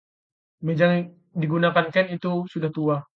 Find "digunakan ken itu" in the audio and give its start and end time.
1.41-2.31